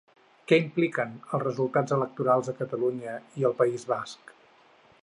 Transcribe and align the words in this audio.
Què 0.51 0.57
impliquen 0.61 1.13
els 1.27 1.43
resultats 1.43 1.95
electorals 1.99 2.51
a 2.53 2.57
Catalunya 2.63 3.15
i 3.43 3.47
al 3.51 3.57
País 3.63 3.87
Basc? 3.95 4.35